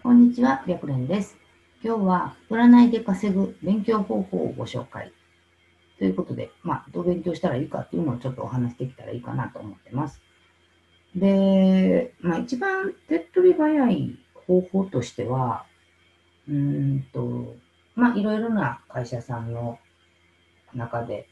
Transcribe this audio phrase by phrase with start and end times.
[0.00, 1.36] こんにちは、白蓮です。
[1.82, 5.12] 今日は占いで稼ぐ勉強方法をご紹介。
[5.98, 10.22] ということで、まあ、どう勉強したらいいかっていうのをちょっとお話しできたらいいかなと思ってます。
[11.16, 14.16] で、まあ、一番手っ取り早い
[14.46, 15.66] 方法としては、
[16.48, 17.56] うんと、
[17.96, 19.80] まあ、いろいろな会社さんの
[20.74, 21.28] 中で、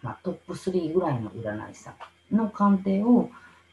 [0.00, 1.96] まあ、トップ3ぐらいの占い師さ
[2.30, 3.30] んの鑑定を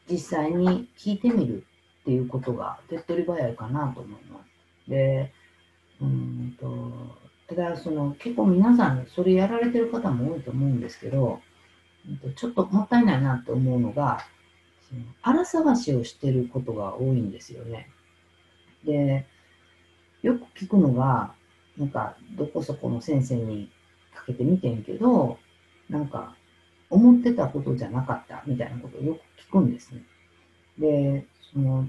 [0.09, 1.63] 実際に聞いてみる
[2.07, 4.39] っていうことが手っ取り早いかなと思いま
[4.85, 4.89] す。
[4.89, 5.33] で、
[6.01, 7.17] うんと、
[7.49, 11.41] ただ、その、結構皆さん、それやられてる方も多いと思うんですけど、
[12.37, 14.21] ちょっともったいないなと思うのが、
[14.87, 17.89] その荒探しをしてることが多いんですよね。
[18.85, 19.25] で、
[20.21, 21.33] よく聞くのが、
[21.77, 23.69] なんか、どこそこの先生に
[24.15, 25.37] かけてみてんけど、
[25.89, 26.37] なんか、
[26.89, 30.03] 思ってたことじゃなかったみたいなことをよく聞くんですね。
[30.79, 31.27] で、
[31.57, 31.87] その、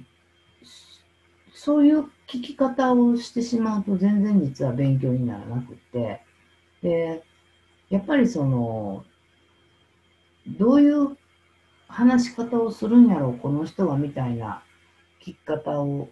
[1.53, 6.23] そういう聞き方をしてしまうと全然実は勉強にならなくって、
[6.83, 7.23] で、
[7.91, 9.05] やっぱりその、
[10.47, 11.19] どういう
[11.87, 14.63] 話し方をするんやろう、この人はみたいな
[15.21, 16.09] 聞き方を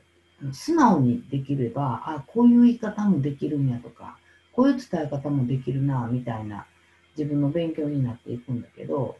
[0.52, 4.18] 素直にできれば、あ、こういう言い方もできるんやとか、
[4.52, 6.66] こういう伝え方もできるな、みたいな
[7.16, 9.16] 自分の勉強になっていくんだけど、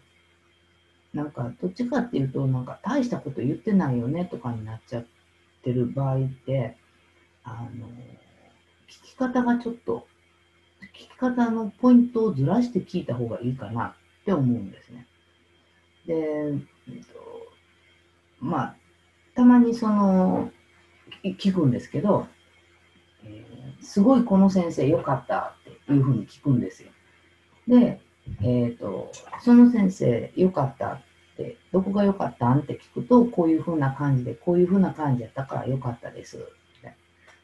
[1.17, 5.07] なんか、どっちかっていうと、なんか、大したこと言ってないよねとかになっちゃっ
[5.65, 6.77] てる場合って、
[7.43, 7.89] あの、
[8.87, 10.07] 聞き方がちょっと、
[10.95, 15.07] 聞き方のポイントをずらして聞いた方がいいかなって思うんですね。
[16.07, 17.49] で、えっと、
[18.39, 18.77] まあ、
[19.35, 20.53] たまにその、
[21.25, 22.27] 聞くんですけど、
[23.25, 26.91] えー、すごいこの先生良かったっていうふうに聞くんですよ。
[27.67, 28.01] で、
[28.41, 29.11] えっ、ー、と、
[29.43, 31.01] その先生良かったっ
[31.37, 36.47] て、どこが良かったんって聞くと、こういうふうな感じで、こういうふうな感じやったから良かったです。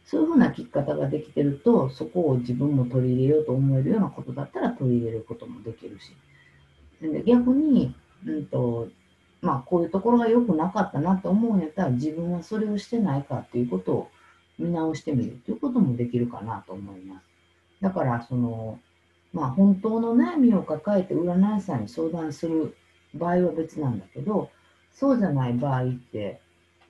[0.04, 6.14] そういうふうな聞き方ができてると、そこを自分も取り入れようと思えるようなことだったら取り入れることもできるし。
[7.00, 7.94] で逆に、
[8.26, 8.88] うんと、
[9.40, 14.10] まあ、こういうところが良くなかったなと思うんやったら、自分はそれをしてないかっていうことを
[14.58, 17.24] 見直してみるということもできるかなと思います。
[17.80, 18.78] だから、その、
[19.32, 22.76] まあ、本当の悩みを抱えて占い師さんに相談する
[23.14, 24.50] 場合は別なんだけど、
[24.94, 26.40] そうじゃない場合って、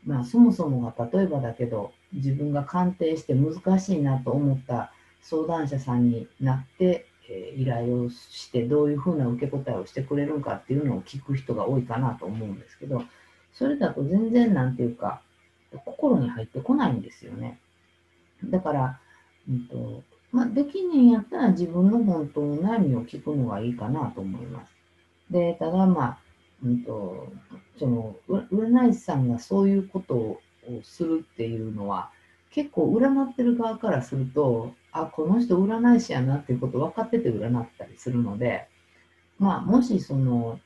[0.05, 4.93] まあ、そもそもが例えばだけど、自分が鑑定して難しいなと思った
[5.23, 13.05] 相談者さんになって、え依頼をしてどういうふうな受け答えをしてくれるかっていうのを聞く人が多いかなと思うんですけど、
[13.53, 15.23] それだと全然なんていうか、
[15.85, 17.59] 心に入ってこないんですよね。
[18.45, 19.01] だから、
[19.49, 20.03] うんと
[20.33, 24.73] まあ、できねんやったら自分の本当の悩みを聞くのがいいかなと思います。
[25.31, 26.19] で、ただまあ、
[26.65, 27.29] うんと、
[27.79, 30.41] その、占い師さんがそういうことを
[30.83, 32.11] するっていうのは、
[32.51, 38.69] 結構占ってる側からすると、あ、この人占い師やなっていうこと分かってて占ったりするので、
[39.39, 40.61] まあ、もしその、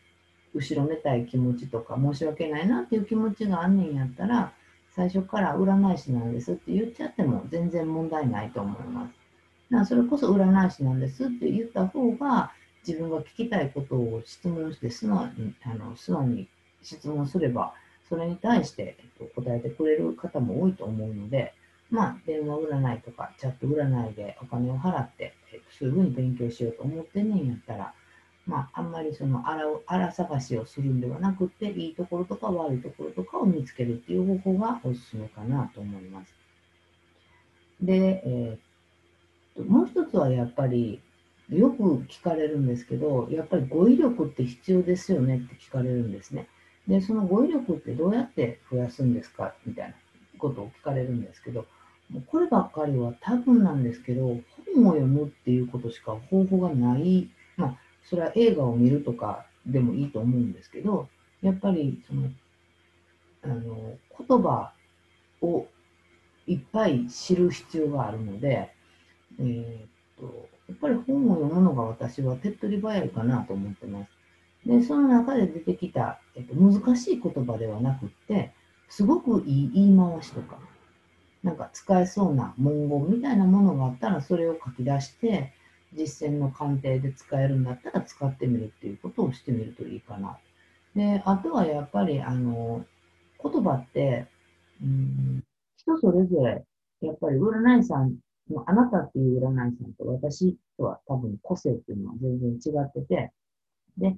[0.55, 4.53] 後ろめたい気持ちとか、申し訳ないなっていう気持ちがあんねんやったら、
[4.95, 9.26] 最初から占い師なんですって言っちゃっても全然問題ないと思います。
[9.71, 12.53] だからそれこそ占い師なんですって言った方が、
[12.87, 16.49] 自分が聞きたいことを質問して素直に、あの素直に
[16.83, 17.75] 質問すれば、
[18.09, 21.53] それに対して、えっと、答えてくれる方も多いと思うので、
[21.91, 27.95] まあ、電話占いとかチャット占いでお金を払って、えそういうふうに勉強しようと思ってんねんやったら、
[28.47, 36.35] まあ、あんまりその荒荒探しをするんではなくて、いいところとか悪いところとかを見つけるっていう方法がおすすめかなと思います。
[37.81, 38.59] で、えー、
[39.65, 41.01] もう一つはやっぱり、
[41.49, 46.49] よく聞かれるんですけど、やっぱり語彙力って必要ですよねって聞かれるんですね。
[46.89, 49.55] で、その語彙力ってどうやって増やすんですか？
[49.65, 49.95] みたいな
[50.39, 51.67] ことを聞かれるんですけど、
[52.11, 54.27] もうこればっかりは多分なんですけど、
[54.75, 57.29] 本を読むっていうことしか方法がない。
[57.57, 61.09] まあ、それは映画を見るとかでもいいと思うんですけど、
[61.43, 62.29] やっぱり、その、
[63.43, 64.73] あの、言葉
[65.41, 65.67] を
[66.47, 68.73] いっぱい知る必要があるので、
[69.39, 69.89] えー、っ
[70.19, 74.11] と、やっぱり本を読むのが私は手っ取り早いかなと思ってます。
[74.67, 78.53] で、その中で出てきた、えっと、難しい言葉ではなくって、
[78.89, 80.59] すごくいい言い回しとか、
[81.43, 85.53] なんか使えそうな文言みたいなものがあったら、それを書き出して、
[85.95, 90.39] 実践の鑑定で使えるんだったら使ってみるっていうことをしてみるといいかな。
[90.95, 92.85] で、あとはやっぱり、あの、
[93.43, 94.27] 言葉って、
[94.83, 95.45] うん、
[95.77, 96.65] 人それぞれ、
[97.03, 98.17] やっぱり占い師さん、
[98.67, 103.33] あなたっていう占い師さんと私とは多分個性っていうのは全然違ってて、
[103.99, 104.17] で、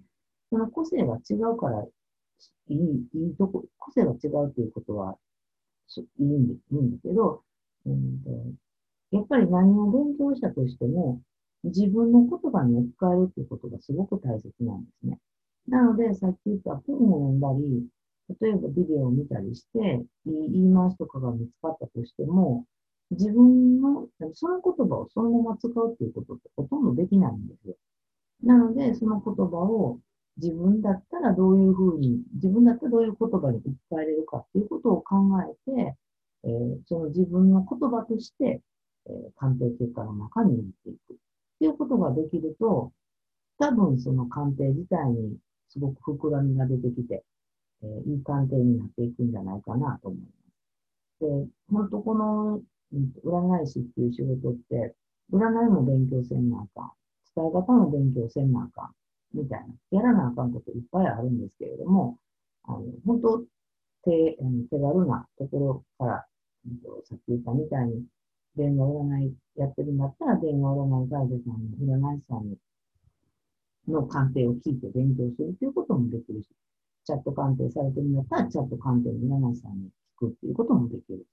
[0.50, 1.84] その個性が違うから、
[2.68, 5.16] いい、いいとこ、個性が違うっていうことは、
[5.96, 7.42] いいん、いいんだけど、
[7.86, 8.20] うん、
[9.10, 11.22] やっぱり何を勉強したとしても、
[11.64, 15.18] 自分の言葉に置き換えるっていうことがすごく大切なんですね。
[15.68, 17.86] なので、さっき言った本を読んだり、
[18.40, 22.64] 例えばビデオを見たりして、言い回しとかが見つかったとしても、
[23.10, 27.76] 自分の、その言葉をそのまま使うっていうことってほとんどできないんですよ。
[28.42, 29.98] なので、その言葉を
[30.36, 35.96] 自分だったらどういうふうに、自分だったらどういう言葉に置き換えれるかっていうことを考えて、
[36.44, 38.60] えー、その自分の言葉として、
[39.06, 41.16] えー、鑑定結果の中に入れていくっ
[41.58, 42.92] ていうことができると、
[43.58, 45.36] 多分その鑑定自体に
[45.68, 47.24] すごく膨らみが出てきて、
[47.82, 51.20] えー、いい鑑定になっていくんじゃないかなと思います。
[51.20, 52.62] で、本当この、
[52.94, 54.94] 占い師っていう仕事って、
[55.32, 56.92] 占いも勉強せんなあかん。
[57.36, 58.94] 伝え方も勉強せんなあかん。
[59.34, 59.98] みたいな。
[59.98, 62.18] やらなあかんこといっぱいあるんですけれども、
[62.64, 63.38] あの、本当
[64.04, 64.38] 手、
[64.70, 66.26] 手軽なところから、
[67.04, 68.04] さっき言ったみたいに、
[68.56, 76.48] 電話占いやってるんだったら、電話占いガイドさんの占い師さんの鑑定を聞いて勉強するということもできるし、
[77.04, 79.90] チャット鑑定されてるんだったら、チャット鑑定の占い師さんに
[80.20, 81.24] 聞くっていうこともできる。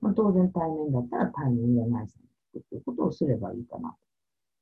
[0.00, 2.08] まあ、当然対面だったら対面占いさんに
[2.54, 3.94] 聞くっていうことをすればいいかな。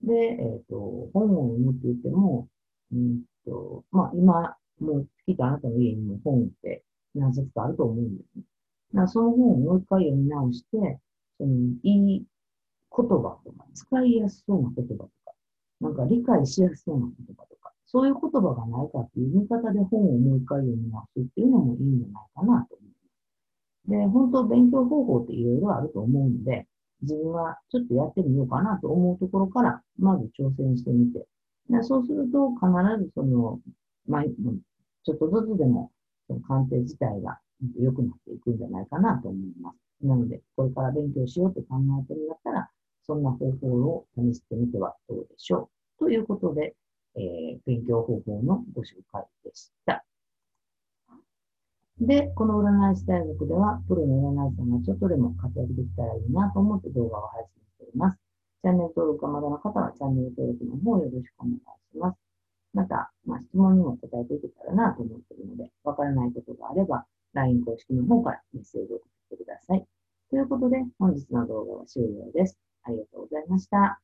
[0.02, 2.48] で、えっ、ー、と、本を読むって言っても、
[2.92, 6.84] うんと、まあ、今、もう来たあなたの家にも本って
[7.14, 8.38] 何冊かあると思うんです
[8.96, 9.06] ね。
[9.08, 11.00] その本をもう一回読み直して、
[11.38, 11.52] その、
[11.82, 12.24] いい
[12.96, 15.32] 言葉とか、使いやすそうな言葉とか、
[15.80, 22.83] なんか理解しやすそうな言葉とか、そういう言葉がないかっていう見方で本をもう一回読み直すっていうのもいいんじゃないかなと。
[23.86, 26.66] で、本当勉強方法っていろいろあると思うので、
[27.02, 31.26] 自分はちょっとやってみようかなと思うところから、まず挑戦してみて、
[31.68, 32.66] でそうすると必
[33.02, 33.60] ずその、
[34.06, 35.90] まあ、ちょっとずつでも、
[36.26, 37.38] その鑑定自体が
[37.78, 40.06] 良くなっていくんじゃないかなと思います。
[40.06, 42.68] なので、これから勉強しようと考えてるんだったら、
[43.06, 45.98] そんな方法を試してみてはどうでしょう。
[45.98, 46.74] ということで、
[47.16, 50.04] えー、勉強方法のご紹介でした。
[52.00, 58.18] で、この占い師大学では、プロの占い師さんがちょっとでも活躍できたらいいなと思って動画を配信しています。
[58.62, 61.58] チャンネル登録がまだの方はチャンネル登録の方よろしくお願い
[61.92, 62.18] します。
[62.72, 69.02] また、まあ、質問にも答えていけたらなと思っているので、わからないことがあれば、LINE 公式の方からメッセージを送
[69.34, 69.86] ってください。
[70.30, 72.58] ということで、本日の動画は終了です。
[72.82, 74.03] ありがとうございました。